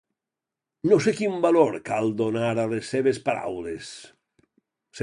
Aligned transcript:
No 0.91 0.97
sé 1.07 1.13
quin 1.17 1.35
valor 1.43 1.77
cal 1.91 2.09
donar 2.23 2.49
a 2.65 2.67
les 2.73 2.91
seves 2.95 3.21
paraules. 3.29 3.95